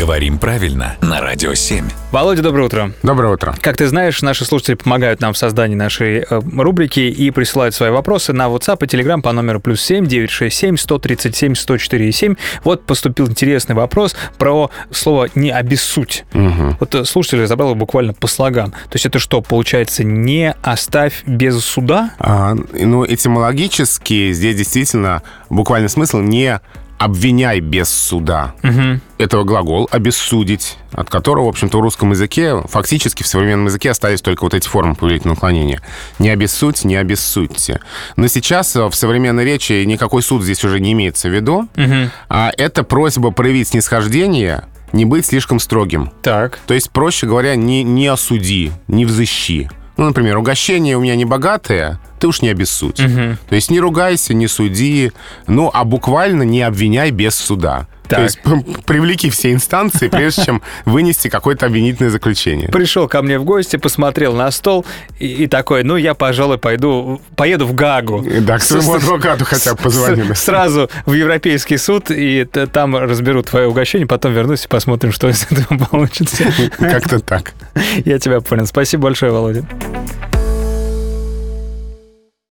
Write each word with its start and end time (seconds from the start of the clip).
Говорим 0.00 0.38
правильно 0.38 0.96
на 1.02 1.20
Радио 1.20 1.52
7. 1.52 1.84
Володя, 2.10 2.42
доброе 2.42 2.64
утро. 2.64 2.92
Доброе 3.02 3.34
утро. 3.34 3.54
Как 3.60 3.76
ты 3.76 3.86
знаешь, 3.86 4.22
наши 4.22 4.46
слушатели 4.46 4.74
помогают 4.74 5.20
нам 5.20 5.34
в 5.34 5.36
создании 5.36 5.74
нашей 5.74 6.20
э, 6.20 6.40
рубрики 6.56 7.00
и 7.00 7.30
присылают 7.30 7.74
свои 7.74 7.90
вопросы 7.90 8.32
на 8.32 8.46
WhatsApp 8.46 8.78
и 8.82 8.86
Telegram 8.86 9.20
по 9.20 9.30
номеру 9.32 9.60
плюс 9.60 9.82
7 9.82 10.06
967 10.06 10.78
137 10.78 11.54
104 11.54 12.12
7. 12.12 12.34
Вот 12.64 12.86
поступил 12.86 13.28
интересный 13.28 13.74
вопрос 13.74 14.16
про 14.38 14.70
слово 14.90 15.28
«не 15.34 15.50
обессудь». 15.50 16.24
Мгм. 16.32 16.78
Вот 16.80 16.94
э, 16.94 17.04
слушатель 17.04 17.42
разобрал 17.42 17.72
его 17.72 17.78
буквально 17.78 18.14
по 18.14 18.26
слогам. 18.26 18.70
То 18.70 18.94
есть 18.94 19.04
это 19.04 19.18
что, 19.18 19.42
получается, 19.42 20.02
не 20.02 20.54
оставь 20.62 21.24
без 21.26 21.62
суда? 21.62 22.12
А, 22.18 22.54
ну, 22.72 23.04
этимологически 23.04 24.32
здесь 24.32 24.56
действительно 24.56 25.20
буквальный 25.50 25.90
смысл 25.90 26.20
не 26.20 26.58
обвиняй 27.00 27.60
без 27.60 27.88
суда. 27.88 28.52
Мгм. 28.62 29.00
Это 29.16 29.42
глагол 29.42 29.88
«обессудить», 29.90 30.76
от 30.92 31.08
которого, 31.08 31.46
в 31.46 31.48
общем-то, 31.48 31.78
в 31.78 31.80
русском 31.80 32.10
языке, 32.10 32.62
фактически 32.68 33.22
в 33.22 33.26
современном 33.26 33.66
языке 33.66 33.90
остались 33.90 34.20
только 34.20 34.44
вот 34.44 34.52
эти 34.52 34.68
формы 34.68 34.94
повелительного 34.94 35.36
наклонения. 35.36 35.80
Не 36.18 36.28
обессудь, 36.28 36.84
не 36.84 36.96
обессудьте. 36.96 37.80
Но 38.16 38.26
сейчас 38.28 38.76
э, 38.76 38.84
в 38.86 38.94
современной 38.94 39.46
речи 39.46 39.82
никакой 39.84 40.22
суд 40.22 40.42
здесь 40.42 40.62
уже 40.62 40.78
не 40.78 40.92
имеется 40.92 41.30
в 41.30 41.34
виду. 41.34 41.68
Мгм. 41.74 42.10
А 42.28 42.52
это 42.54 42.84
просьба 42.84 43.30
проявить 43.30 43.68
снисхождение, 43.68 44.64
не 44.92 45.06
быть 45.06 45.24
слишком 45.24 45.58
строгим. 45.58 46.12
Так. 46.20 46.58
То 46.66 46.74
есть, 46.74 46.90
проще 46.90 47.26
говоря, 47.26 47.56
не, 47.56 47.82
не 47.82 48.08
осуди, 48.08 48.72
не 48.88 49.06
взыщи. 49.06 49.70
Ну, 49.96 50.04
например, 50.04 50.36
угощение 50.36 50.98
у 50.98 51.00
меня 51.00 51.16
не 51.16 51.24
богатое, 51.24 51.98
ты 52.20 52.28
уж 52.28 52.42
не 52.42 52.48
обессудь. 52.50 53.00
Мгм. 53.00 53.38
То 53.48 53.54
есть 53.54 53.70
не 53.70 53.80
ругайся, 53.80 54.34
не 54.34 54.46
суди, 54.46 55.10
ну, 55.46 55.70
а 55.72 55.84
буквально 55.84 56.42
не 56.42 56.62
обвиняй 56.62 57.10
без 57.10 57.34
суда. 57.34 57.86
Так. 58.08 58.18
То 58.18 58.22
есть 58.24 58.40
привлеки 58.86 59.30
все 59.30 59.52
инстанции, 59.52 60.08
прежде 60.08 60.44
чем 60.44 60.62
вынести 60.84 61.28
какое-то 61.28 61.66
обвинительное 61.66 62.10
заключение. 62.10 62.68
Пришел 62.68 63.06
ко 63.06 63.22
мне 63.22 63.38
в 63.38 63.44
гости, 63.44 63.76
посмотрел 63.76 64.34
на 64.34 64.50
стол 64.50 64.84
и, 65.20 65.28
и 65.44 65.46
такой, 65.46 65.84
ну, 65.84 65.94
я, 65.96 66.14
пожалуй, 66.14 66.58
пойду, 66.58 67.20
поеду 67.36 67.66
в 67.66 67.72
Гагу. 67.74 68.26
Да, 68.40 68.58
к 68.58 68.62
своему 68.62 68.94
адвокату 68.94 69.44
хотя 69.44 69.74
бы 69.76 69.82
позвонили. 69.82 70.32
С- 70.32 70.40
Сразу 70.42 70.90
в 71.06 71.12
Европейский 71.12 71.76
суд, 71.76 72.10
и 72.10 72.44
там 72.72 72.96
разберу 72.96 73.44
твое 73.44 73.68
угощение, 73.68 74.08
потом 74.08 74.32
вернусь 74.32 74.64
и 74.64 74.68
посмотрим, 74.68 75.12
что 75.12 75.28
из 75.28 75.46
этого 75.48 75.78
получится. 75.78 76.44
Как-то 76.78 77.20
так. 77.20 77.52
Я 78.04 78.18
тебя 78.18 78.40
понял. 78.40 78.66
Спасибо 78.66 79.04
большое, 79.04 79.30
Володя. 79.30 79.64